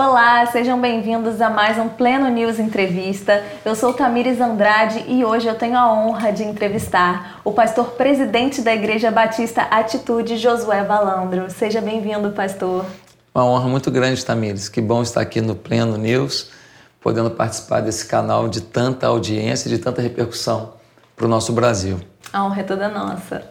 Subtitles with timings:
[0.00, 3.42] Olá, sejam bem-vindos a mais um Pleno News Entrevista.
[3.64, 8.62] Eu sou Tamires Andrade e hoje eu tenho a honra de entrevistar o pastor presidente
[8.62, 11.50] da Igreja Batista Atitude, Josué Valandro.
[11.50, 12.86] Seja bem-vindo, pastor.
[13.34, 14.68] Uma honra muito grande, Tamires.
[14.68, 16.52] Que bom estar aqui no Pleno News,
[17.00, 20.74] podendo participar desse canal de tanta audiência e de tanta repercussão
[21.16, 21.98] para o nosso Brasil.
[22.32, 23.50] A honra é toda nossa.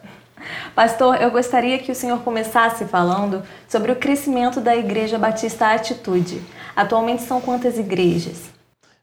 [0.76, 6.42] Pastor, eu gostaria que o senhor começasse falando sobre o crescimento da Igreja Batista Atitude.
[6.76, 8.44] Atualmente são quantas igrejas?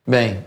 [0.06, 0.44] Bem,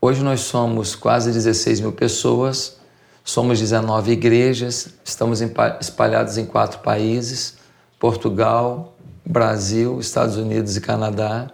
[0.00, 2.78] hoje nós somos quase 16 mil pessoas,
[3.22, 5.40] somos 19 igrejas, estamos
[5.80, 7.58] espalhados em quatro países:
[7.98, 11.50] Portugal, Brasil, Estados Unidos e Canadá.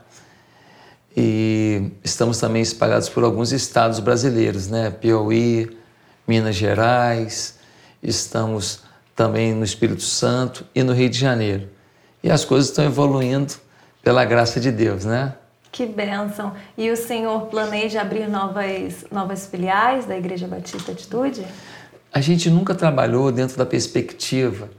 [1.16, 4.90] E estamos também espalhados por alguns estados brasileiros, né?
[4.90, 5.76] Piauí,
[6.28, 7.58] Minas Gerais,
[8.02, 8.85] estamos
[9.16, 11.68] também no Espírito Santo e no Rio de Janeiro.
[12.22, 13.54] E as coisas estão evoluindo
[14.02, 15.34] pela graça de Deus, né?
[15.72, 16.52] Que bênção!
[16.76, 21.44] E o senhor planeja abrir novas, novas filiais da Igreja Batista Atitude?
[22.12, 24.70] A gente nunca trabalhou dentro da perspectiva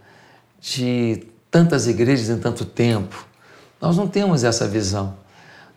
[0.59, 3.25] de tantas igrejas em tanto tempo.
[3.79, 5.15] Nós não temos essa visão.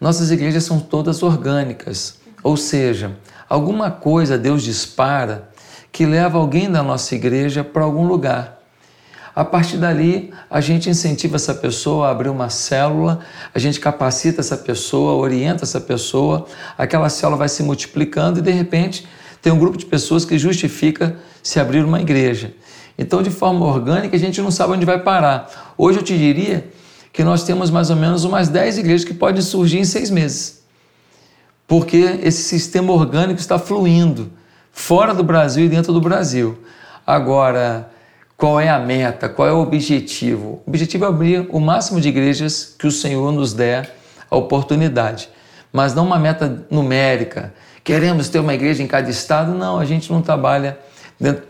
[0.01, 3.17] Nossas igrejas são todas orgânicas, ou seja,
[3.49, 5.50] alguma coisa Deus dispara
[5.93, 8.61] que leva alguém da nossa igreja para algum lugar.
[9.35, 13.21] A partir dali, a gente incentiva essa pessoa a abrir uma célula,
[13.55, 16.47] a gente capacita essa pessoa, orienta essa pessoa,
[16.77, 19.07] aquela célula vai se multiplicando e de repente
[19.41, 22.53] tem um grupo de pessoas que justifica se abrir uma igreja.
[22.99, 25.75] Então, de forma orgânica, a gente não sabe onde vai parar.
[25.79, 26.69] Hoje eu te diria
[27.13, 30.63] que nós temos mais ou menos umas 10 igrejas que podem surgir em seis meses.
[31.67, 34.31] Porque esse sistema orgânico está fluindo
[34.73, 36.59] fora do Brasil e dentro do Brasil.
[37.07, 37.91] Agora,
[38.37, 39.29] qual é a meta?
[39.29, 40.63] Qual é o objetivo?
[40.65, 43.95] O objetivo é abrir o máximo de igrejas que o Senhor nos der
[44.31, 45.29] a oportunidade,
[45.73, 47.53] mas não uma meta numérica.
[47.83, 49.53] Queremos ter uma igreja em cada estado?
[49.53, 50.79] Não, a gente não trabalha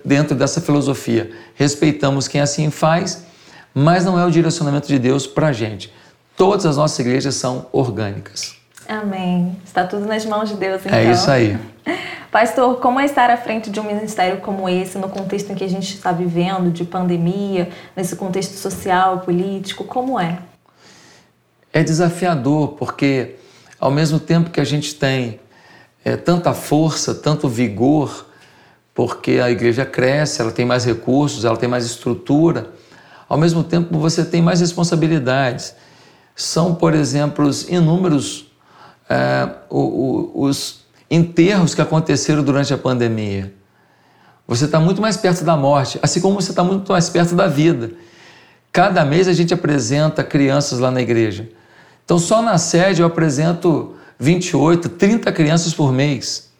[0.05, 1.31] dentro dessa filosofia.
[1.55, 3.25] Respeitamos quem assim faz,
[3.73, 5.93] mas não é o direcionamento de Deus para a gente.
[6.37, 8.57] Todas as nossas igrejas são orgânicas.
[8.89, 9.57] Amém.
[9.65, 10.99] Está tudo nas mãos de Deus, então.
[10.99, 11.57] É isso aí.
[12.31, 15.65] Pastor, como é estar à frente de um ministério como esse, no contexto em que
[15.65, 20.39] a gente está vivendo, de pandemia, nesse contexto social, político, como é?
[21.73, 23.35] É desafiador, porque
[23.81, 25.41] ao mesmo tempo que a gente tem
[26.05, 28.27] é, tanta força, tanto vigor,
[28.95, 32.71] porque a igreja cresce, ela tem mais recursos, ela tem mais estrutura,
[33.29, 35.75] ao mesmo tempo você tem mais responsabilidades.
[36.37, 38.47] São, por exemplo, inúmeros
[39.09, 40.80] é, os
[41.11, 43.53] enterros que aconteceram durante a pandemia.
[44.47, 47.47] Você está muito mais perto da morte, assim como você está muito mais perto da
[47.47, 47.93] vida.
[48.73, 51.49] Cada mês a gente apresenta crianças lá na igreja.
[52.05, 56.51] Então, só na sede eu apresento 28, 30 crianças por mês.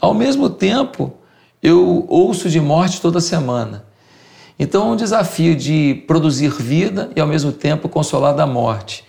[0.00, 1.14] Ao mesmo tempo,
[1.62, 3.84] eu ouço de morte toda semana.
[4.58, 9.04] Então, é um desafio de produzir vida e, ao mesmo tempo, consolar da morte.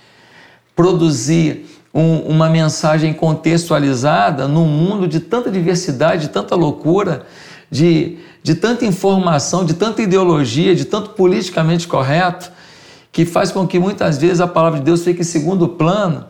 [0.76, 7.26] Produzir um, uma mensagem contextualizada num mundo de tanta diversidade, de tanta loucura,
[7.70, 12.52] de, de tanta informação, de tanta ideologia, de tanto politicamente correto,
[13.12, 16.26] que faz com que muitas vezes a palavra de Deus fique em segundo plano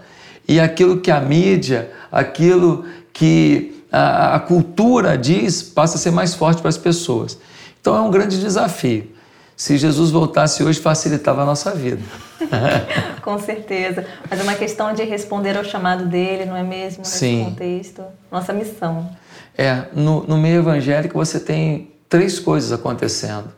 [0.48, 6.34] e aquilo que a mídia, aquilo que a, a cultura diz, passa a ser mais
[6.34, 7.38] forte para as pessoas.
[7.82, 9.19] Então é um grande desafio
[9.60, 12.02] se Jesus voltasse hoje, facilitava a nossa vida.
[13.22, 14.06] Com certeza.
[14.30, 17.00] Mas é uma questão de responder ao chamado dele, não é mesmo?
[17.00, 17.44] Nesse Sim.
[17.44, 18.02] contexto.
[18.32, 19.10] Nossa missão.
[19.58, 23.52] É, no, no meio evangélico você tem três coisas acontecendo.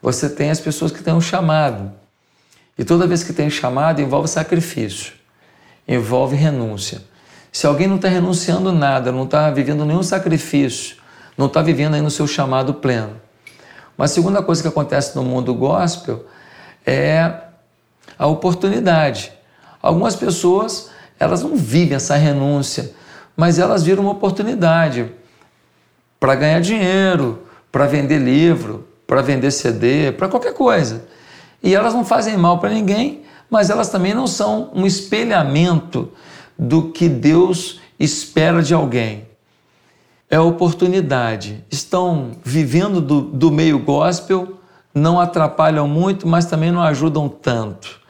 [0.00, 1.92] Você tem as pessoas que têm um chamado.
[2.78, 5.12] E toda vez que tem chamado, envolve sacrifício,
[5.86, 7.02] envolve renúncia.
[7.52, 10.96] Se alguém não está renunciando nada, não está vivendo nenhum sacrifício,
[11.36, 13.20] não está vivendo aí no seu chamado pleno,
[13.96, 16.26] uma segunda coisa que acontece no mundo gospel
[16.84, 17.32] é
[18.18, 19.32] a oportunidade.
[19.80, 22.92] Algumas pessoas, elas não vivem essa renúncia,
[23.36, 25.12] mas elas viram uma oportunidade
[26.18, 31.04] para ganhar dinheiro, para vender livro, para vender CD, para qualquer coisa.
[31.62, 36.10] E elas não fazem mal para ninguém, mas elas também não são um espelhamento
[36.58, 39.33] do que Deus espera de alguém
[40.34, 41.64] é oportunidade.
[41.70, 44.58] Estão vivendo do, do meio gospel,
[44.92, 48.00] não atrapalham muito, mas também não ajudam tanto.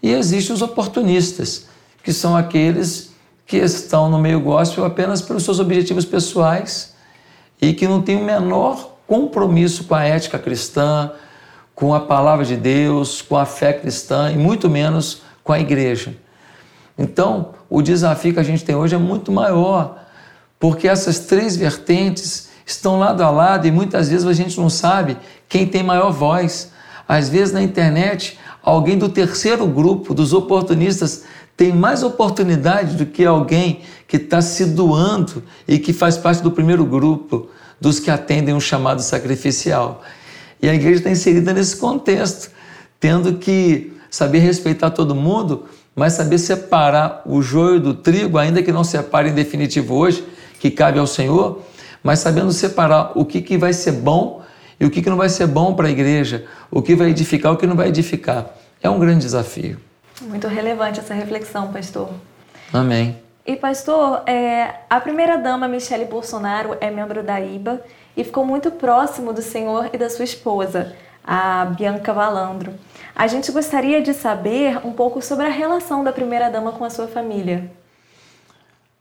[0.00, 1.66] E existem os oportunistas,
[2.04, 3.12] que são aqueles
[3.44, 6.94] que estão no meio gospel apenas pelos seus objetivos pessoais
[7.60, 11.10] e que não têm o menor compromisso com a ética cristã,
[11.74, 16.14] com a palavra de Deus, com a fé cristã e muito menos com a igreja.
[16.96, 20.03] Então, o desafio que a gente tem hoje é muito maior,
[20.64, 25.18] porque essas três vertentes estão lado a lado e muitas vezes a gente não sabe
[25.46, 26.72] quem tem maior voz.
[27.06, 31.24] Às vezes na internet, alguém do terceiro grupo, dos oportunistas,
[31.54, 36.50] tem mais oportunidade do que alguém que está se doando e que faz parte do
[36.50, 40.02] primeiro grupo, dos que atendem um chamado sacrificial.
[40.62, 42.50] E a igreja está inserida nesse contexto,
[42.98, 45.64] tendo que saber respeitar todo mundo,
[45.94, 50.32] mas saber separar o joio do trigo, ainda que não separe em definitivo hoje,
[50.64, 51.60] que cabe ao Senhor,
[52.02, 54.40] mas sabendo separar o que, que vai ser bom
[54.80, 57.52] e o que, que não vai ser bom para a igreja, o que vai edificar
[57.52, 58.46] e o que não vai edificar.
[58.82, 59.78] É um grande desafio.
[60.22, 62.08] Muito relevante essa reflexão, pastor.
[62.72, 63.18] Amém.
[63.46, 67.82] E, pastor, é, a primeira-dama Michele Bolsonaro é membro da IBA
[68.16, 72.72] e ficou muito próximo do senhor e da sua esposa, a Bianca Valandro.
[73.14, 77.06] A gente gostaria de saber um pouco sobre a relação da primeira-dama com a sua
[77.06, 77.70] família.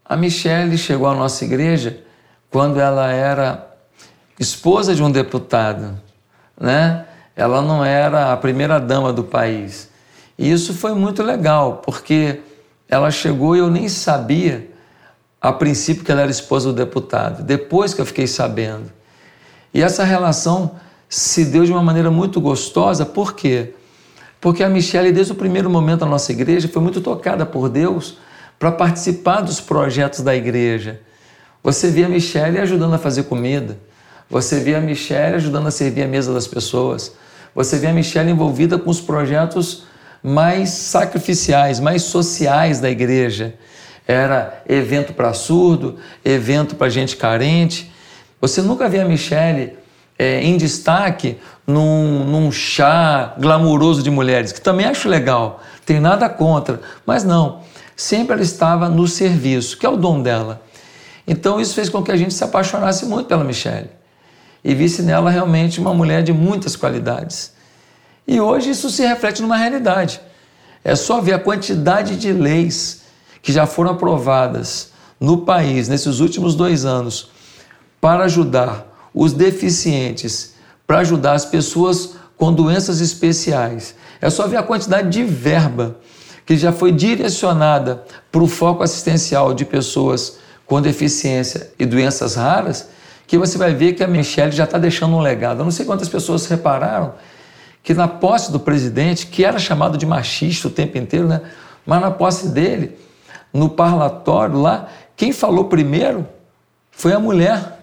[0.05, 2.03] A Michele chegou à nossa igreja
[2.49, 3.67] quando ela era
[4.39, 5.99] esposa de um deputado,
[6.59, 7.05] né?
[7.35, 9.89] Ela não era a primeira dama do país.
[10.37, 12.41] E isso foi muito legal, porque
[12.87, 14.69] ela chegou e eu nem sabia
[15.41, 18.91] a princípio que ela era esposa do deputado, depois que eu fiquei sabendo.
[19.73, 20.71] E essa relação
[21.09, 23.73] se deu de uma maneira muito gostosa, por quê?
[24.39, 28.17] Porque a Michelle, desde o primeiro momento da nossa igreja, foi muito tocada por Deus
[28.59, 31.01] para participar dos projetos da igreja.
[31.63, 33.77] Você via a Michelle ajudando a fazer comida,
[34.29, 37.15] você via a Michelle ajudando a servir a mesa das pessoas,
[37.55, 39.85] você via a Michelle envolvida com os projetos
[40.21, 43.55] mais sacrificiais, mais sociais da igreja.
[44.07, 47.91] Era evento para surdo, evento para gente carente.
[48.41, 49.77] Você nunca via a Michelle
[50.17, 56.29] é, em destaque num, num chá glamuroso de mulheres, que também acho legal, tem nada
[56.29, 57.61] contra, mas não.
[57.95, 60.61] Sempre ela estava no serviço, que é o dom dela.
[61.27, 63.89] Então isso fez com que a gente se apaixonasse muito pela Michelle
[64.63, 67.53] e visse nela realmente uma mulher de muitas qualidades.
[68.27, 70.21] E hoje isso se reflete numa realidade.
[70.83, 73.01] É só ver a quantidade de leis
[73.41, 77.29] que já foram aprovadas no país nesses últimos dois anos
[77.99, 80.55] para ajudar os deficientes,
[80.87, 83.95] para ajudar as pessoas com doenças especiais.
[84.19, 85.97] É só ver a quantidade de verba
[86.45, 92.89] que já foi direcionada para o foco assistencial de pessoas com deficiência e doenças raras,
[93.27, 95.59] que você vai ver que a Michelle já está deixando um legado.
[95.59, 97.13] Eu não sei quantas pessoas repararam
[97.81, 101.41] que na posse do presidente, que era chamado de machista o tempo inteiro, né?
[101.85, 102.97] mas na posse dele,
[103.51, 104.87] no parlatório lá,
[105.17, 106.25] quem falou primeiro
[106.91, 107.79] foi a mulher.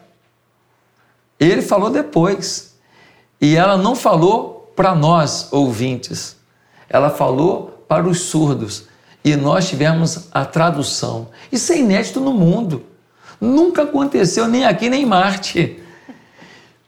[1.39, 2.75] Ele falou depois.
[3.41, 6.37] E ela não falou para nós, ouvintes.
[6.89, 8.85] Ela falou para os surdos.
[9.25, 11.31] E nós tivemos a tradução.
[11.51, 12.85] Isso é inédito no mundo.
[13.41, 15.83] Nunca aconteceu nem aqui nem em Marte.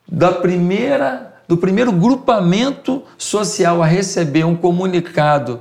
[0.06, 5.60] Da primeira do primeiro grupamento social a receber um comunicado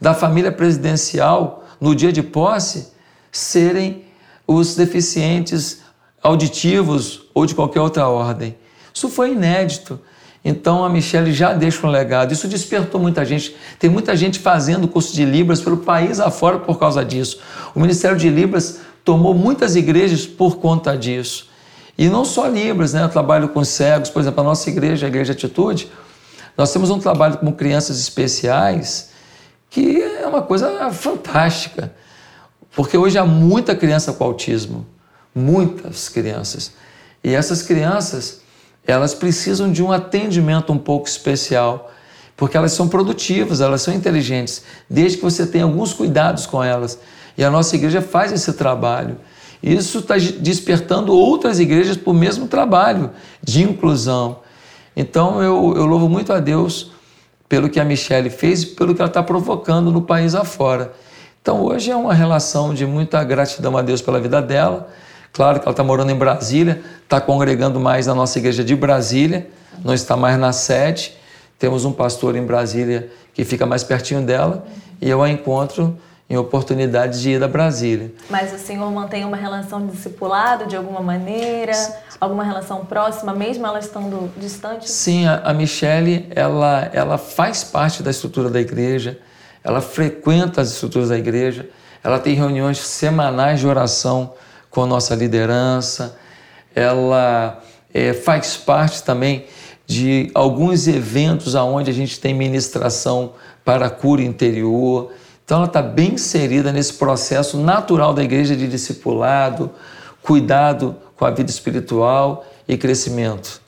[0.00, 2.92] da família presidencial no dia de posse
[3.32, 4.04] serem
[4.46, 5.82] os deficientes
[6.22, 8.56] auditivos ou de qualquer outra ordem.
[8.94, 10.00] Isso foi inédito.
[10.48, 12.30] Então a Michelle já deixa um legado.
[12.30, 13.56] Isso despertou muita gente.
[13.80, 17.40] Tem muita gente fazendo curso de Libras pelo país afora por causa disso.
[17.74, 21.48] O Ministério de Libras tomou muitas igrejas por conta disso.
[21.98, 23.02] E não só Libras, né?
[23.02, 25.90] Eu trabalho com cegos, por exemplo, a nossa igreja, a Igreja Atitude,
[26.56, 29.10] nós temos um trabalho com crianças especiais
[29.68, 31.92] que é uma coisa fantástica.
[32.76, 34.86] Porque hoje há muita criança com autismo,
[35.34, 36.70] muitas crianças.
[37.24, 38.42] E essas crianças,
[38.86, 41.90] elas precisam de um atendimento um pouco especial,
[42.36, 46.98] porque elas são produtivas, elas são inteligentes, desde que você tenha alguns cuidados com elas.
[47.36, 49.16] E a nossa igreja faz esse trabalho.
[49.62, 53.10] Isso está despertando outras igrejas para o mesmo trabalho
[53.42, 54.40] de inclusão.
[54.94, 56.92] Então eu, eu louvo muito a Deus
[57.48, 60.92] pelo que a Michelle fez e pelo que ela está provocando no país afora.
[61.40, 64.88] Então hoje é uma relação de muita gratidão a Deus pela vida dela.
[65.36, 69.46] Claro que ela está morando em Brasília, está congregando mais na nossa igreja de Brasília,
[69.84, 71.14] não está mais na sede.
[71.58, 74.64] Temos um pastor em Brasília que fica mais pertinho dela
[74.98, 75.94] e eu a encontro
[76.28, 78.10] em oportunidades de ir a Brasília.
[78.30, 81.72] Mas o senhor mantém uma relação de discipulado de alguma maneira,
[82.18, 84.90] alguma relação próxima, mesmo ela estando distante?
[84.90, 89.18] Sim, a, a Michele, ela, ela faz parte da estrutura da igreja,
[89.62, 91.68] ela frequenta as estruturas da igreja,
[92.02, 94.32] ela tem reuniões semanais de oração
[94.76, 96.18] com a nossa liderança,
[96.74, 97.62] ela
[97.94, 99.46] é, faz parte também
[99.86, 103.32] de alguns eventos aonde a gente tem ministração
[103.64, 108.68] para a cura interior, Então ela está bem inserida nesse processo natural da igreja de
[108.68, 109.70] discipulado,
[110.22, 113.62] cuidado com a vida espiritual e crescimento.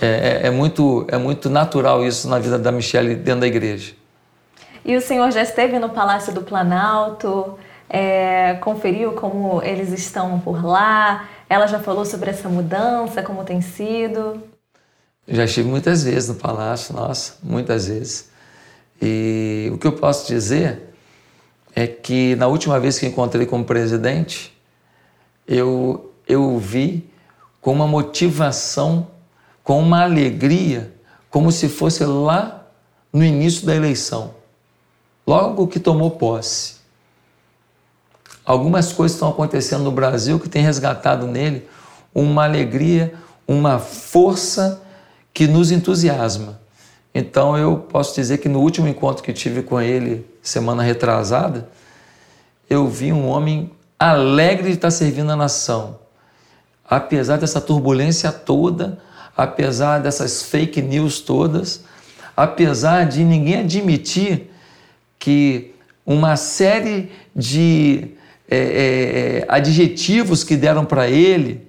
[0.00, 0.06] É,
[0.44, 3.94] é, é, muito, é muito natural isso na vida da Michelle dentro da igreja.
[4.84, 10.64] E o senhor já esteve no Palácio do Planalto, é, conferiu como eles estão por
[10.64, 11.28] lá?
[11.48, 14.42] Ela já falou sobre essa mudança, como tem sido?
[15.28, 18.30] Já estive muitas vezes no Palácio, nossa, muitas vezes.
[19.00, 20.94] E o que eu posso dizer
[21.74, 24.56] é que na última vez que encontrei como presidente,
[25.46, 27.08] eu, eu vi
[27.60, 29.08] com uma motivação,
[29.62, 30.92] com uma alegria,
[31.28, 32.66] como se fosse lá
[33.12, 34.34] no início da eleição,
[35.26, 36.75] logo que tomou posse.
[38.46, 41.66] Algumas coisas estão acontecendo no Brasil que têm resgatado nele
[42.14, 43.12] uma alegria,
[43.46, 44.80] uma força
[45.34, 46.58] que nos entusiasma.
[47.12, 51.68] Então eu posso dizer que no último encontro que tive com ele, semana retrasada,
[52.70, 55.98] eu vi um homem alegre de estar servindo a nação.
[56.88, 58.98] Apesar dessa turbulência toda,
[59.36, 61.82] apesar dessas fake news todas,
[62.36, 64.52] apesar de ninguém admitir
[65.18, 65.74] que
[66.04, 68.15] uma série de
[68.48, 71.66] é, é, adjetivos que deram para ele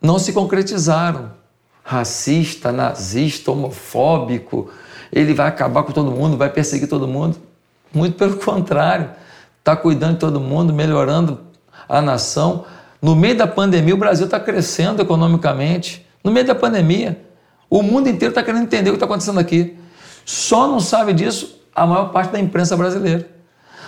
[0.00, 1.36] não se concretizaram.
[1.82, 4.70] Racista, nazista, homofóbico,
[5.10, 7.38] ele vai acabar com todo mundo, vai perseguir todo mundo.
[7.92, 9.10] Muito pelo contrário,
[9.58, 11.40] está cuidando de todo mundo, melhorando
[11.88, 12.66] a nação.
[13.00, 16.06] No meio da pandemia, o Brasil está crescendo economicamente.
[16.22, 17.22] No meio da pandemia,
[17.70, 19.78] o mundo inteiro está querendo entender o que está acontecendo aqui.
[20.24, 23.26] Só não sabe disso a maior parte da imprensa brasileira.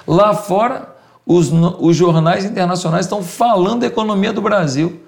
[0.06, 0.96] Lá fora,
[1.32, 5.00] os, os jornais internacionais estão falando da economia do Brasil.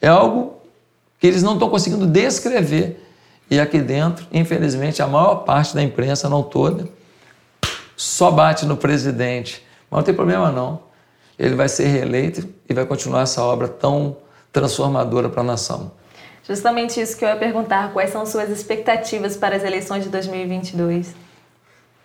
[0.00, 0.56] É algo
[1.18, 3.04] que eles não estão conseguindo descrever.
[3.50, 6.88] E aqui dentro, infelizmente, a maior parte da imprensa, não toda,
[7.94, 9.62] só bate no presidente.
[9.90, 10.80] Mas não tem problema não.
[11.38, 14.16] Ele vai ser reeleito e vai continuar essa obra tão
[14.50, 15.92] transformadora para a nação.
[16.48, 17.92] Justamente isso que eu ia perguntar.
[17.92, 21.14] Quais são suas expectativas para as eleições de 2022?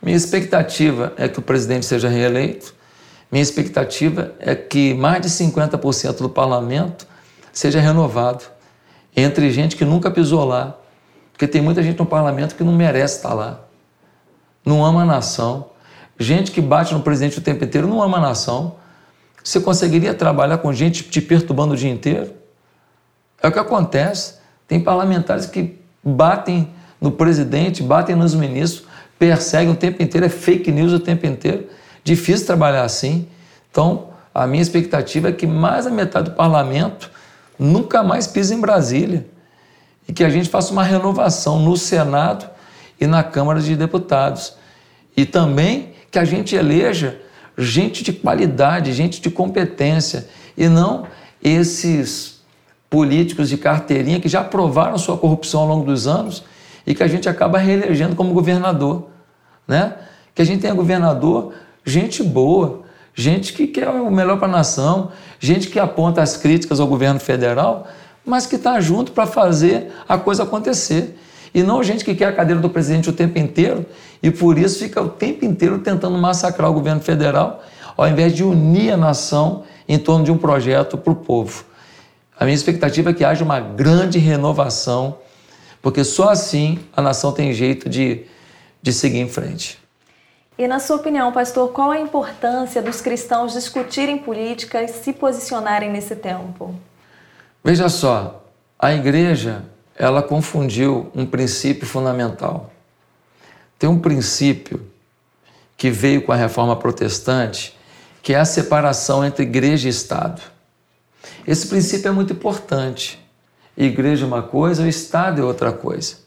[0.02, 2.81] Minha expectativa é que o presidente seja reeleito.
[3.32, 7.08] Minha expectativa é que mais de 50% do parlamento
[7.54, 8.44] seja renovado
[9.16, 10.78] entre gente que nunca pisou lá,
[11.32, 13.62] porque tem muita gente no parlamento que não merece estar lá.
[14.66, 15.70] Não ama a nação.
[16.20, 18.76] Gente que bate no presidente o tempo inteiro não ama a nação.
[19.44, 22.34] Você conseguiria trabalhar com gente te perturbando o dia inteiro?
[23.42, 24.36] É o que acontece.
[24.68, 26.70] Tem parlamentares que batem
[27.00, 31.68] no presidente, batem nos ministros, perseguem o tempo inteiro, é fake news o tempo inteiro.
[32.04, 33.28] Difícil trabalhar assim.
[33.70, 37.12] Então, a minha expectativa é que mais da metade do parlamento
[37.58, 39.28] nunca mais pise em Brasília
[40.08, 42.50] e que a gente faça uma renovação no Senado
[43.00, 44.54] e na Câmara de Deputados.
[45.16, 47.20] E também que a gente eleja
[47.58, 50.28] gente de qualidade, gente de competência
[50.58, 51.06] e não
[51.44, 52.42] esses
[52.90, 56.44] políticos de carteirinha que já provaram sua corrupção ao longo dos anos
[56.86, 59.10] e que a gente acaba reelegendo como governador,
[59.68, 59.96] né?
[60.34, 61.54] Que a gente tenha governador,
[61.86, 62.82] gente boa,
[63.14, 67.20] gente que quer o melhor para a nação, gente que aponta as críticas ao governo
[67.20, 67.88] federal,
[68.26, 71.18] mas que está junto para fazer a coisa acontecer.
[71.54, 73.86] E não gente que quer a cadeira do presidente o tempo inteiro
[74.24, 77.62] e por isso fica o tempo inteiro tentando massacrar o governo federal,
[77.98, 81.66] ao invés de unir a nação em torno de um projeto para o povo.
[82.40, 85.18] A minha expectativa é que haja uma grande renovação,
[85.82, 88.24] porque só assim a nação tem jeito de,
[88.82, 89.81] de seguir em frente.
[90.62, 95.92] E na sua opinião, pastor, qual a importância dos cristãos discutirem política e se posicionarem
[95.92, 96.80] nesse tempo?
[97.64, 98.46] Veja só,
[98.78, 99.66] a igreja
[99.96, 102.72] ela confundiu um princípio fundamental.
[103.80, 104.86] Tem um princípio
[105.76, 107.76] que veio com a reforma protestante,
[108.22, 110.44] que é a separação entre igreja e Estado.
[111.48, 113.20] Esse princípio é muito importante.
[113.76, 116.18] Igreja é uma coisa, o Estado é outra coisa.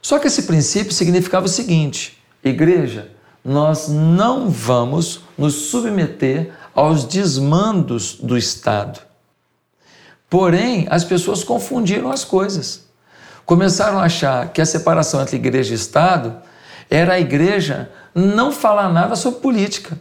[0.00, 3.17] Só que esse princípio significava o seguinte: igreja,
[3.48, 9.00] nós não vamos nos submeter aos desmandos do Estado.
[10.28, 12.86] Porém, as pessoas confundiram as coisas.
[13.46, 16.36] Começaram a achar que a separação entre igreja e Estado
[16.90, 19.98] era a igreja não falar nada sobre política.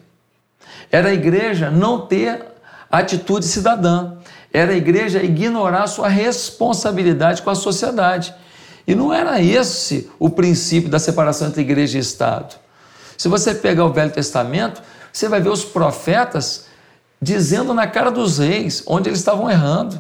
[0.92, 2.44] Era a igreja não ter
[2.92, 4.18] atitude cidadã.
[4.52, 8.36] Era a igreja ignorar sua responsabilidade com a sociedade.
[8.86, 12.67] E não era esse o princípio da separação entre igreja e Estado.
[13.18, 14.82] Se você pegar o Velho Testamento,
[15.12, 16.68] você vai ver os profetas
[17.22, 20.00] dizendo na cara dos reis onde eles estavam errando.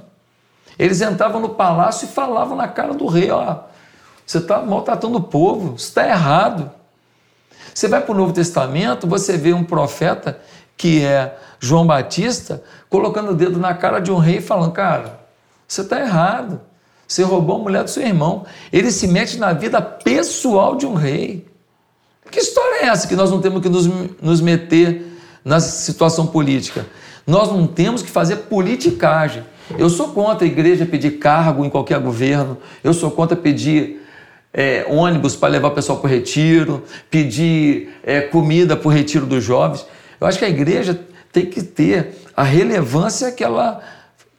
[0.77, 3.61] Eles entravam no palácio e falavam na cara do rei: ó,
[4.25, 6.69] você está maltratando o povo, está errado.
[7.73, 10.39] Você vai para o Novo Testamento, você vê um profeta
[10.75, 15.19] que é João Batista colocando o dedo na cara de um rei e falando: Cara,
[15.67, 16.61] você está errado.
[17.07, 18.45] Você roubou a mulher do seu irmão.
[18.71, 21.47] Ele se mete na vida pessoal de um rei.
[22.31, 23.87] Que história é essa que nós não temos que nos,
[24.21, 25.05] nos meter
[25.43, 26.85] na situação política?
[27.25, 29.43] Nós não temos que fazer politicagem.
[29.77, 34.01] Eu sou contra a igreja pedir cargo em qualquer governo, eu sou contra pedir
[34.53, 39.25] é, ônibus para levar o pessoal para o retiro, pedir é, comida para o retiro
[39.25, 39.85] dos jovens.
[40.19, 40.99] Eu acho que a igreja
[41.31, 43.81] tem que ter a relevância que ela,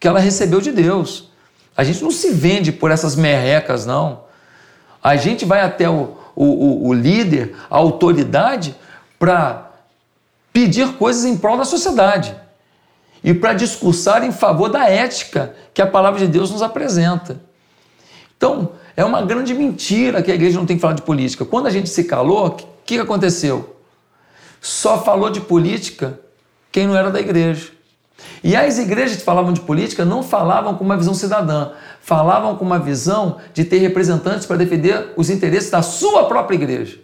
[0.00, 1.30] que ela recebeu de Deus.
[1.76, 4.24] A gente não se vende por essas merrecas, não.
[5.02, 8.76] A gente vai até o, o, o líder, a autoridade,
[9.18, 9.72] para
[10.52, 12.34] pedir coisas em prol da sociedade
[13.24, 17.40] e para discursar em favor da ética que a palavra de Deus nos apresenta.
[18.36, 21.44] Então, é uma grande mentira que a igreja não tem que falar de política.
[21.44, 22.50] Quando a gente se calou, o
[22.84, 23.76] que aconteceu?
[24.60, 26.20] Só falou de política
[26.70, 27.72] quem não era da igreja.
[28.42, 31.70] E as igrejas que falavam de política não falavam com uma visão cidadã,
[32.00, 36.98] falavam com uma visão de ter representantes para defender os interesses da sua própria igreja.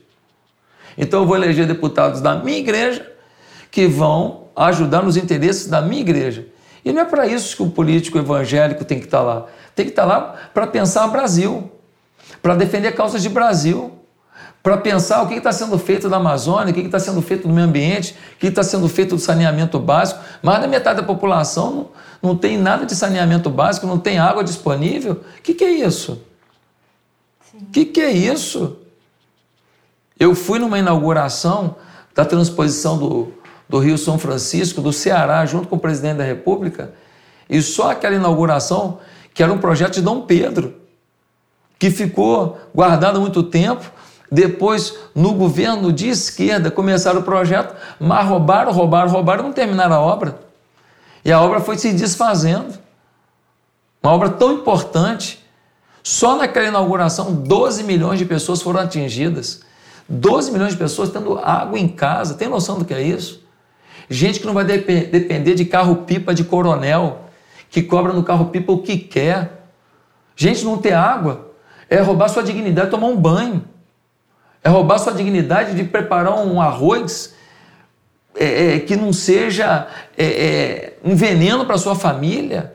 [0.97, 3.11] Então eu vou eleger deputados da minha igreja
[3.71, 6.47] que vão ajudar nos interesses da minha igreja.
[6.85, 9.47] E não é para isso que o político evangélico tem que estar lá.
[9.75, 11.73] Tem que estar lá para pensar Brasil,
[12.43, 13.94] para defender causas de Brasil,
[14.65, 17.53] para pensar o que está sendo feito na Amazônia, o que está sendo feito no
[17.53, 20.21] meio ambiente, o que está sendo feito do saneamento básico.
[20.43, 21.91] Mais da metade da população
[22.23, 25.21] não, não tem nada de saneamento básico, não tem água disponível.
[25.39, 26.19] O que, que é isso?
[27.53, 28.79] O que, que é isso?
[30.19, 31.77] Eu fui numa inauguração
[32.15, 33.35] da transposição do,
[33.69, 36.95] do Rio São Francisco, do Ceará, junto com o presidente da República,
[37.51, 38.99] e só aquela inauguração,
[39.35, 40.75] que era um projeto de Dom Pedro,
[41.79, 43.93] que ficou guardado há muito tempo.
[44.35, 50.01] Depois, no governo de esquerda, começaram o projeto, mas roubaram, roubaram, roubaram, não terminaram a
[50.01, 50.41] obra.
[51.25, 52.75] E a obra foi se desfazendo.
[54.03, 55.39] Uma obra tão importante.
[56.03, 59.63] Só naquela inauguração, 12 milhões de pessoas foram atingidas.
[60.09, 62.35] 12 milhões de pessoas tendo água em casa.
[62.35, 63.41] Tem noção do que é isso?
[64.11, 67.21] Gente que não vai dep depender de carro-pipa de coronel,
[67.71, 69.69] que cobra no carro-pipa o que quer.
[70.35, 71.53] Gente, não ter água
[71.89, 73.65] é roubar sua dignidade de tomar um banho.
[74.65, 77.35] É roubar sua dignidade de preparar um arroz
[78.35, 82.75] é, é, que não seja é, é um veneno para sua família.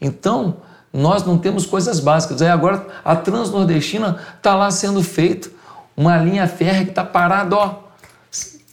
[0.00, 0.56] Então,
[0.92, 2.40] nós não temos coisas básicas.
[2.40, 5.52] Aí agora a Transnordestina está lá sendo feito
[5.96, 7.74] uma linha férrea que está parada, ó,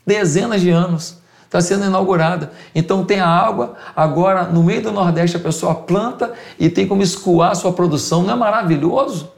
[0.06, 2.52] dezenas de anos está sendo inaugurada.
[2.74, 7.04] Então tem a água, agora no meio do Nordeste a pessoa planta e tem como
[7.04, 8.24] escoar a sua produção.
[8.24, 9.30] Não é maravilhoso?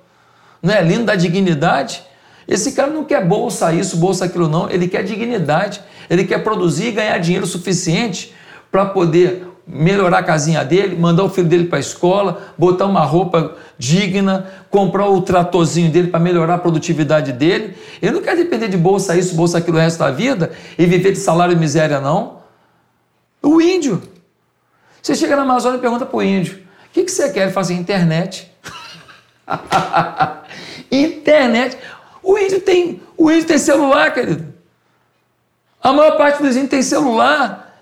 [0.61, 2.03] Não é lindo da dignidade?
[2.47, 4.69] Esse cara não quer bolsa isso, bolsa aquilo, não.
[4.69, 5.81] Ele quer dignidade.
[6.09, 8.33] Ele quer produzir e ganhar dinheiro suficiente
[8.71, 13.01] para poder melhorar a casinha dele, mandar o filho dele para a escola, botar uma
[13.01, 17.75] roupa digna, comprar o tratorzinho dele para melhorar a produtividade dele.
[18.01, 21.13] Ele não quer depender de bolsa isso, bolsa aquilo o resto da vida e viver
[21.13, 22.39] de salário e miséria, não.
[23.41, 24.01] O índio.
[25.01, 27.43] Você chega na Amazônia e pergunta para o índio: o que, que você quer?
[27.43, 28.51] Ele fala assim: internet.
[30.91, 31.77] internet.
[32.23, 34.53] O índio tem, o índio tem celular, querido.
[35.81, 37.77] A maior parte dos índios tem celular.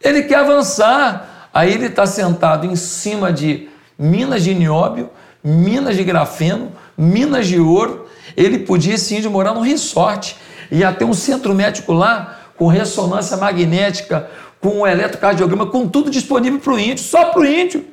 [0.00, 1.48] Ele quer avançar.
[1.52, 5.10] Aí ele está sentado em cima de minas de nióbio,
[5.42, 8.06] minas de grafeno, minas de ouro.
[8.36, 10.36] Ele podia, esse índio, morar num resort.
[10.70, 16.60] Ia ter um centro médico lá com ressonância magnética, com um eletrocardiograma, com tudo disponível
[16.60, 17.86] para o índio, só para o índio.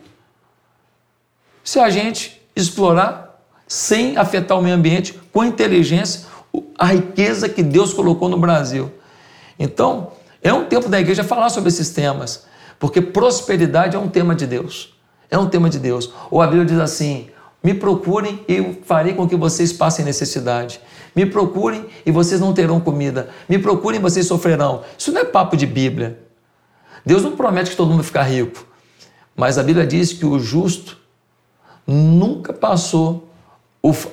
[1.64, 3.25] Se a gente explorar
[3.68, 6.26] sem afetar o meio ambiente, com inteligência,
[6.78, 8.92] a riqueza que Deus colocou no Brasil.
[9.58, 12.46] Então, é um tempo da igreja falar sobre esses temas,
[12.80, 14.96] porque prosperidade é um tema de Deus.
[15.30, 16.14] É um tema de Deus.
[16.30, 17.30] Ou a Bíblia diz assim:
[17.64, 20.80] me procurem e eu farei com que vocês passem necessidade.
[21.16, 23.30] Me procurem e vocês não terão comida.
[23.50, 24.84] Me procurem e vocês sofrerão.
[24.96, 26.20] Isso não é papo de Bíblia.
[27.04, 28.68] Deus não promete que todo mundo ficar rico.
[29.36, 30.98] Mas a Bíblia diz que o justo
[31.88, 33.25] nunca passou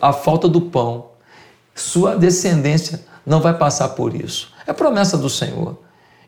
[0.01, 1.07] a falta do pão.
[1.75, 4.53] Sua descendência não vai passar por isso.
[4.67, 5.79] É promessa do Senhor.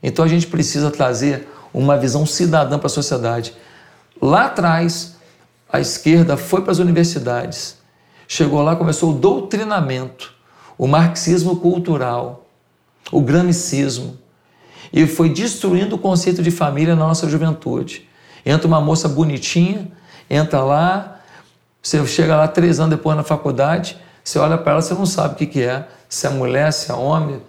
[0.03, 3.55] Então a gente precisa trazer uma visão cidadã para a sociedade.
[4.21, 5.17] Lá atrás,
[5.69, 7.79] a esquerda foi para as universidades,
[8.29, 10.33] chegou lá, começou o doutrinamento,
[10.79, 12.47] o marxismo cultural,
[13.11, 14.17] o gramicismo,
[14.93, 18.09] e foi destruindo o conceito de família na nossa juventude.
[18.47, 19.91] Entra uma moça bonitinha,
[20.31, 21.13] entra lá,
[21.85, 25.35] você chega lá três anos depois na faculdade, você olha para ela, você não sabe
[25.35, 27.42] o que, que é, se é mulher, se é homem,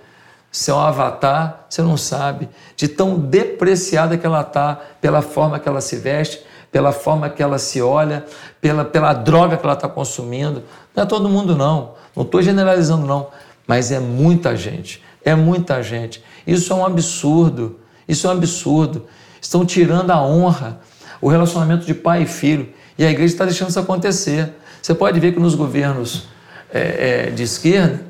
[0.52, 2.50] se é um avatar, você não sabe.
[2.76, 7.42] De tão depreciada que ela está, pela forma que ela se veste, pela forma que
[7.42, 8.26] ela se olha,
[8.60, 10.64] pela, pela droga que ela está consumindo.
[10.94, 11.94] Não é todo mundo, não.
[12.14, 13.28] Não estou generalizando, não.
[13.66, 15.02] Mas é muita gente.
[15.24, 16.22] É muita gente.
[16.46, 17.80] Isso é um absurdo.
[18.06, 19.06] Isso é um absurdo.
[19.42, 20.82] Estão tirando a honra,
[21.22, 22.74] o relacionamento de pai e filho.
[22.98, 24.54] E a igreja está deixando isso acontecer.
[24.82, 26.28] Você pode ver que nos governos
[26.72, 28.06] é, é, de esquerda,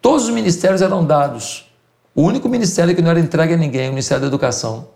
[0.00, 1.70] todos os ministérios eram dados.
[2.14, 4.88] O único ministério que não era entregue a ninguém, o Ministério da Educação.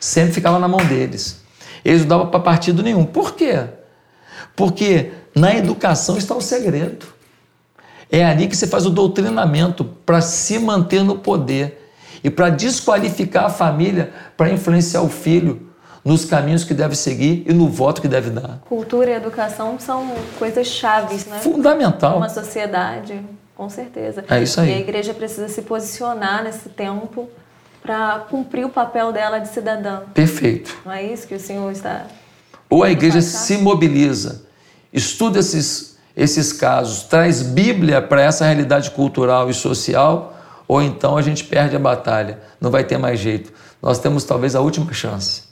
[0.00, 1.42] Sempre ficava na mão deles.
[1.84, 3.04] Eles não davam para partido nenhum.
[3.04, 3.64] Por quê?
[4.56, 7.06] Porque na educação está o segredo.
[8.10, 11.90] É ali que você faz o doutrinamento para se manter no poder
[12.22, 15.71] e para desqualificar a família para influenciar o filho
[16.04, 18.60] nos caminhos que deve seguir e no voto que deve dar.
[18.68, 21.38] Cultura e educação são coisas chaves, né?
[21.38, 22.16] Fundamental.
[22.16, 23.20] Uma sociedade,
[23.54, 24.24] com certeza.
[24.28, 24.70] É isso aí.
[24.70, 27.28] E a igreja precisa se posicionar nesse tempo
[27.82, 30.00] para cumprir o papel dela de cidadã.
[30.14, 30.76] Perfeito.
[30.84, 32.06] Não é isso que o senhor está.
[32.70, 34.42] Ou a igreja se mobiliza,
[34.92, 40.34] estuda esses, esses casos, traz Bíblia para essa realidade cultural e social,
[40.66, 43.52] ou então a gente perde a batalha, não vai ter mais jeito.
[43.82, 45.51] Nós temos talvez a última chance.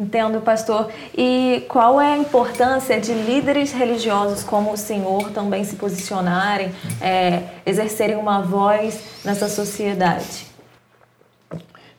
[0.00, 0.88] Entendo, pastor.
[1.14, 7.42] E qual é a importância de líderes religiosos como o senhor também se posicionarem, é,
[7.66, 10.46] exercerem uma voz nessa sociedade?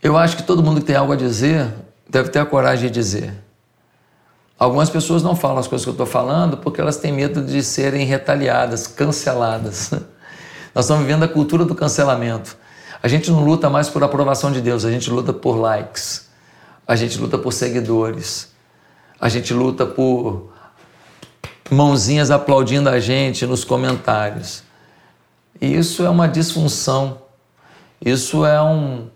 [0.02, 1.72] Eu acho que todo mundo que tem algo a dizer
[2.10, 3.36] deve ter a coragem de dizer.
[4.58, 7.62] Algumas pessoas não falam as coisas que eu estou falando porque elas têm medo de
[7.62, 9.92] serem retaliadas, canceladas.
[10.74, 12.58] Nós estamos vivendo a cultura do cancelamento.
[13.04, 16.31] A gente não luta mais por aprovação de Deus, a gente luta por likes,
[16.92, 18.50] a gente luta por seguidores,
[19.18, 20.52] a gente luta por
[21.70, 24.62] mãozinhas aplaudindo a gente nos comentários.
[25.62, 27.22] E isso é uma disfunção,
[28.04, 29.08] isso é um,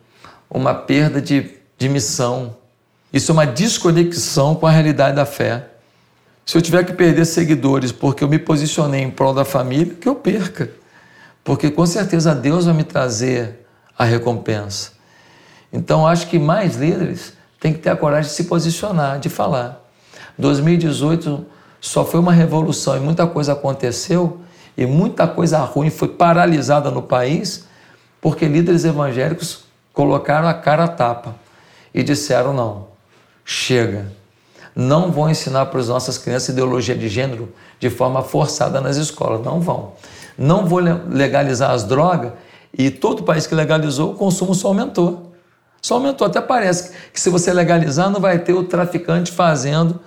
[0.50, 2.56] uma perda de, de missão.
[3.12, 5.68] Isso é uma desconexão com a realidade da fé.
[6.46, 10.08] Se eu tiver que perder seguidores porque eu me posicionei em prol da família, que
[10.08, 10.72] eu perca.
[11.44, 13.68] Porque com certeza Deus vai me trazer
[14.00, 14.94] a recompensa.
[15.74, 19.82] Então acho que mais líderes têm que ter a coragem de se posicionar, de falar.
[20.38, 21.46] 2018
[21.80, 24.42] só foi uma revolução e muita coisa aconteceu
[24.78, 27.66] e muita coisa ruim foi paralisada no país
[28.20, 31.36] porque líderes evangélicos colocaram a cara a tapa
[31.94, 32.88] e disseram: não,
[33.44, 34.12] chega.
[34.76, 39.42] Não vão ensinar para as nossas crianças ideologia de gênero de forma forçada nas escolas.
[39.46, 39.94] Não vão.
[40.38, 42.34] Não vou legalizar as drogas
[42.78, 45.32] e todo país que legalizou, o consumo só aumentou.
[45.86, 46.26] Só aumentou.
[46.28, 50.00] Até parece que se você legalizar, não vai ter o traficante fazendo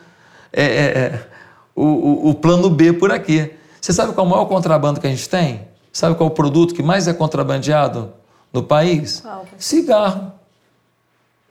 [0.53, 1.27] é, é, é
[1.75, 3.53] o, o, o plano B por aqui.
[3.81, 5.69] Você sabe qual é o maior contrabando que a gente tem?
[5.93, 8.12] Sabe qual é o produto que mais é contrabandeado?
[8.53, 9.21] no país?
[9.21, 9.47] Qual?
[9.59, 10.33] Cigarro.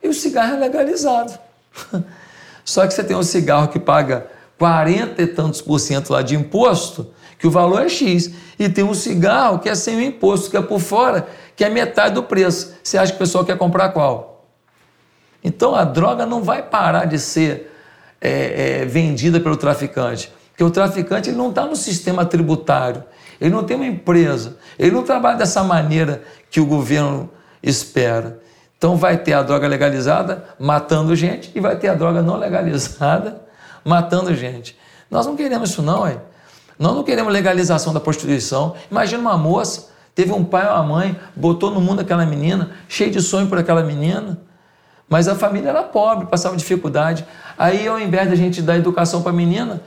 [0.02, 1.38] E o cigarro é legalizado.
[2.64, 4.26] Só que você tem um cigarro que paga
[4.58, 8.30] 40 e tantos por cento lá de imposto, que o valor é X.
[8.58, 11.26] E tem um cigarro que é sem o imposto, que é por fora,
[11.58, 12.76] que é metade do preço.
[12.84, 14.46] Você acha que o pessoal quer comprar qual?
[15.42, 17.74] Então a droga não vai parar de ser
[18.20, 20.32] é, é, vendida pelo traficante.
[20.50, 23.02] Porque o traficante ele não está no sistema tributário,
[23.40, 27.28] ele não tem uma empresa, ele não trabalha dessa maneira que o governo
[27.60, 28.38] espera.
[28.76, 33.42] Então vai ter a droga legalizada matando gente e vai ter a droga não legalizada
[33.84, 34.78] matando gente.
[35.10, 36.20] Nós não queremos isso não, hein?
[36.78, 38.76] Nós não queremos legalização da prostituição.
[38.88, 39.88] Imagina uma moça,
[40.18, 43.56] teve um pai ou uma mãe, botou no mundo aquela menina, cheio de sonho por
[43.56, 44.36] aquela menina,
[45.08, 47.24] mas a família era pobre, passava dificuldade.
[47.56, 49.80] Aí, ao invés da gente dar educação para a menina,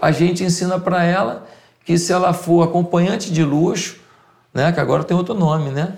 [0.00, 1.46] a gente ensina para ela
[1.84, 4.00] que se ela for acompanhante de luxo,
[4.52, 5.92] né, que agora tem outro nome, né?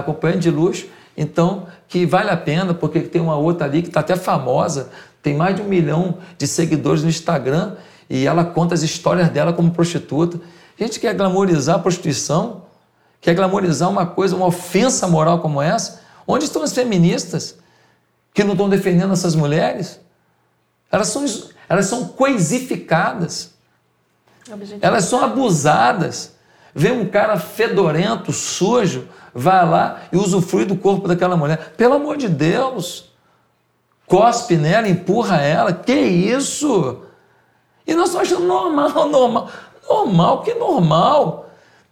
[0.00, 4.00] Acompanhante de luxo, então que vale a pena, porque tem uma outra ali que está
[4.00, 4.90] até famosa,
[5.22, 7.74] tem mais de um milhão de seguidores no Instagram
[8.10, 10.40] e ela conta as histórias dela como prostituta.
[10.76, 12.65] A gente quer glamorizar a prostituição,
[13.20, 16.02] quer glamorizar uma coisa, uma ofensa moral como essa.
[16.26, 17.56] Onde estão as feministas
[18.34, 20.00] que não estão defendendo essas mulheres?
[20.90, 21.24] Elas são,
[21.68, 23.54] elas são coisificadas.
[24.80, 26.34] Elas são abusadas.
[26.74, 31.74] Vê um cara fedorento, sujo, vai lá e usufrui do corpo daquela mulher.
[31.76, 33.10] Pelo amor de Deus!
[34.06, 35.72] Cospe nela, empurra ela.
[35.72, 37.02] Que isso?
[37.86, 39.50] E nós estamos achando normal, normal.
[39.88, 41.45] Normal, que normal?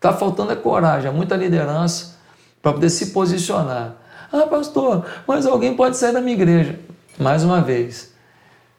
[0.05, 2.17] Está faltando é coragem, é muita liderança
[2.61, 3.97] para poder se posicionar.
[4.31, 6.79] Ah, pastor, mas alguém pode sair da minha igreja.
[7.19, 8.13] Mais uma vez,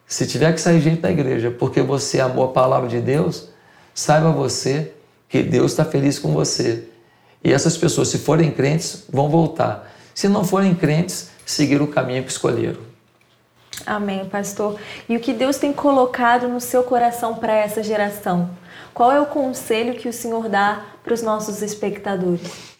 [0.05, 3.49] se tiver que sair gente da igreja porque você amou a palavra de Deus,
[3.91, 4.93] saiba você
[5.27, 6.89] que Deus está feliz com você
[7.43, 9.91] E essas pessoas, se forem crentes, vão voltar.
[10.13, 12.81] Se não forem crentes, seguir o caminho que escolheram.
[13.85, 14.79] Amém, pastor.
[15.07, 18.49] E o que Deus tem colocado no seu coração para essa geração?
[18.93, 22.75] Qual é o conselho que o Senhor dá para os nossos espectadores?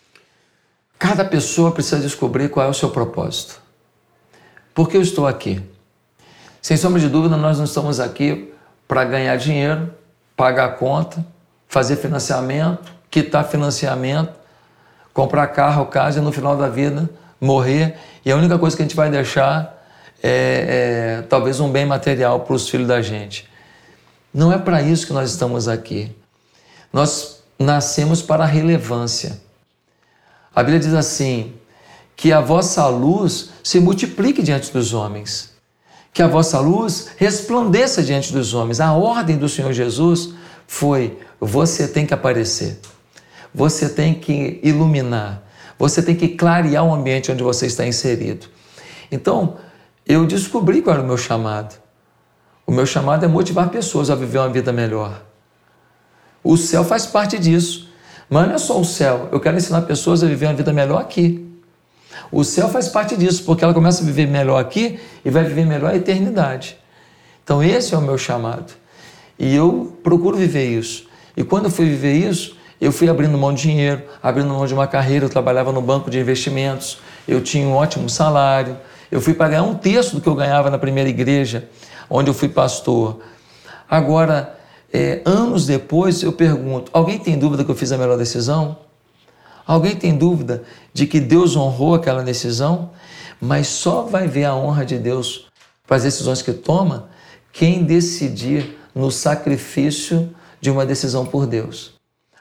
[0.98, 3.62] Cada pessoa precisa descobrir qual é o seu propósito.
[4.74, 5.62] Por que eu estou aqui?
[6.62, 8.54] Sem sombra de dúvida, nós não estamos aqui
[8.88, 9.94] para ganhar dinheiro,
[10.36, 11.26] pagar a conta,
[11.68, 14.34] fazer financiamento, quitar financiamento,
[15.14, 17.98] comprar carro, casa e no final da vida morrer.
[18.26, 19.75] E a única coisa que a gente vai deixar
[20.28, 23.48] é, é talvez um bem material para os filhos da gente.
[24.34, 26.16] Não é para isso que nós estamos aqui.
[26.92, 29.40] Nós nascemos para a relevância.
[30.54, 31.54] A Bíblia diz assim:
[32.16, 35.52] que a vossa luz se multiplique diante dos homens,
[36.12, 38.80] que a vossa luz resplandeça diante dos homens.
[38.80, 40.34] A ordem do Senhor Jesus
[40.66, 42.80] foi: você tem que aparecer,
[43.54, 45.44] você tem que iluminar,
[45.78, 48.48] você tem que clarear o ambiente onde você está inserido.
[49.12, 49.58] Então,
[50.06, 51.76] eu descobri qual era o meu chamado.
[52.66, 55.22] O meu chamado é motivar pessoas a viver uma vida melhor.
[56.44, 57.90] O céu faz parte disso.
[58.30, 59.30] Mas não é só o céu.
[59.32, 61.46] Eu quero ensinar pessoas a viver uma vida melhor aqui.
[62.32, 65.66] O céu faz parte disso, porque ela começa a viver melhor aqui e vai viver
[65.66, 66.78] melhor a eternidade.
[67.44, 68.74] Então, esse é o meu chamado.
[69.38, 71.08] E eu procuro viver isso.
[71.38, 74.74] E quando eu fui viver isso, eu fui abrindo mão de dinheiro, abrindo mão de
[74.74, 75.26] uma carreira.
[75.26, 78.76] Eu trabalhava no banco de investimentos, eu tinha um ótimo salário.
[79.12, 81.70] Eu fui pagar um terço do que eu ganhava na primeira igreja,
[82.10, 83.20] onde eu fui pastor.
[83.90, 84.58] Agora,
[84.92, 88.78] é, anos depois, eu pergunto: alguém tem dúvida que eu fiz a melhor decisão?
[89.66, 90.64] Alguém tem dúvida
[90.94, 92.92] de que Deus honrou aquela decisão?
[93.42, 95.48] Mas só vai ver a honra de Deus
[95.88, 97.10] para as decisões que toma
[97.52, 101.94] quem decidir no sacrifício de uma decisão por Deus.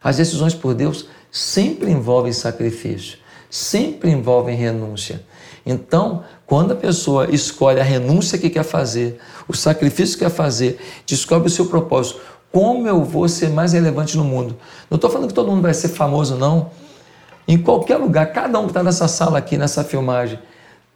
[0.03, 3.19] As decisões por Deus sempre envolvem sacrifício,
[3.55, 5.25] sempre envolvem renúncia.
[5.65, 10.81] Então, quando a pessoa escolhe a renúncia que quer fazer, o sacrifício que quer fazer,
[11.07, 14.57] descobre o seu propósito, como eu vou ser mais relevante no mundo?
[14.91, 16.71] Não estou falando que todo mundo vai ser famoso, não.
[17.47, 20.37] Em qualquer lugar, cada um que está nessa sala aqui, nessa filmagem,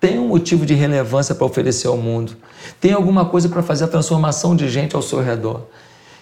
[0.01, 2.37] tem um motivo de relevância para oferecer ao mundo.
[2.81, 5.62] Tem alguma coisa para fazer a transformação de gente ao seu redor.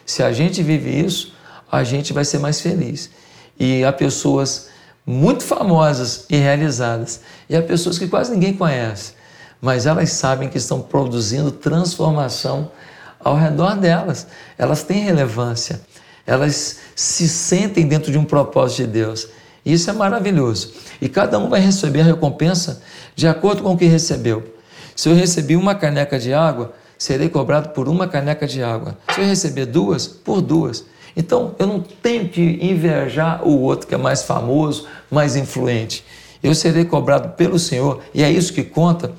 [0.05, 1.33] Se a gente vive isso,
[1.73, 3.11] a gente vai ser mais feliz.
[3.59, 4.76] E há pessoas
[5.07, 9.13] muito famosas e realizadas, e há pessoas que quase ninguém conhece,
[9.61, 12.73] mas elas sabem que estão produzindo transformação
[13.21, 14.27] ao redor delas.
[14.59, 15.81] Elas têm relevância,
[16.27, 19.29] elas se sentem dentro de um propósito de Deus.
[19.65, 20.75] Isso é maravilhoso.
[21.01, 22.83] E cada um vai receber a recompensa
[23.15, 24.55] de acordo com o que recebeu.
[24.95, 28.97] Se eu recebi uma caneca de água, serei cobrado por uma caneca de água.
[29.15, 30.85] Se eu receber duas, por duas.
[31.17, 36.05] Então eu não tenho que invejar o outro que é mais famoso, mais influente.
[36.43, 39.13] Eu serei cobrado pelo Senhor e é isso que conta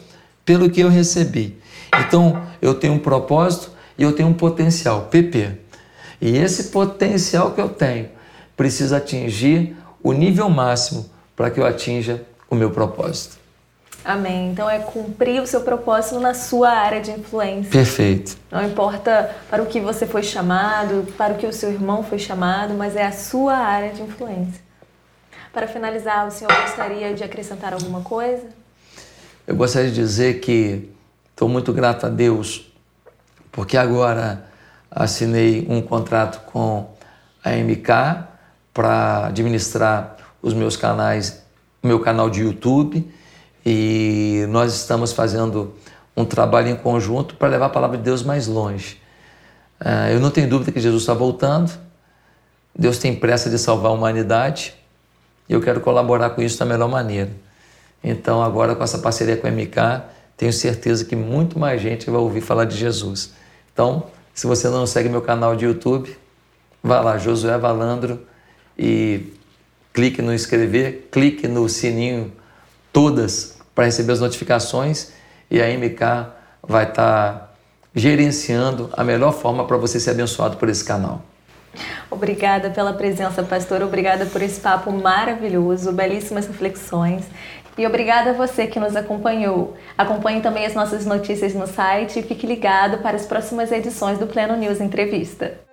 [0.45, 1.57] pelo que eu recebi.
[1.99, 5.57] Então eu tenho um propósito e eu tenho um potencial, PP.
[6.21, 8.09] E esse potencial que eu tenho
[8.55, 13.37] precisa atingir o nível máximo para que eu atinja o meu propósito.
[14.07, 14.51] Amém.
[14.51, 17.69] Então é cumprir o seu propósito na sua área de influência.
[17.69, 18.37] Perfeito.
[18.49, 22.17] Não importa para o que você foi chamado, para o que o seu irmão foi
[22.17, 24.61] chamado, mas é a sua área de influência.
[25.51, 28.45] Para finalizar, o senhor gostaria de acrescentar alguma coisa?
[29.45, 30.89] Eu gostaria de dizer que
[31.31, 32.71] estou muito grato a Deus,
[33.51, 34.45] porque agora
[34.89, 36.89] assinei um contrato com
[37.43, 38.25] a MK
[38.73, 41.43] para administrar os meus canais,
[41.83, 43.16] o meu canal de YouTube
[43.69, 45.73] e nós estamos fazendo
[46.15, 48.97] um trabalho em conjunto para levar a palavra de Deus mais longe.
[49.81, 51.69] Uh, eu não tenho dúvida que Jesus está voltando,
[52.73, 54.73] Deus tem pressa de salvar a humanidade
[55.49, 57.29] e eu quero colaborar com isso da melhor maneira.
[58.01, 60.03] Então, agora com essa parceria com a MK,
[60.37, 63.33] tenho certeza que muito mais gente vai ouvir falar de Jesus.
[63.73, 66.17] Então, se você não segue meu canal de YouTube,
[66.81, 68.21] vá lá, Josué Valandro,
[68.79, 69.33] e
[69.93, 72.31] clique no inscrever, clique no sininho
[72.93, 75.11] todas para receber as notificações
[75.51, 76.31] e a MK
[76.67, 77.49] vai estar tá
[77.93, 81.21] gerenciando a melhor forma para você ser abençoado por esse canal.
[82.09, 83.83] Obrigada pela presença, pastor.
[83.83, 87.25] Obrigada por esse papo maravilhoso, belíssimas reflexões.
[87.77, 89.77] E obrigada a você que nos acompanhou.
[89.95, 94.25] Acompanhe também as nossas notícias no site e fique ligado para as próximas edições do
[94.25, 95.66] Pleno News Entrevista.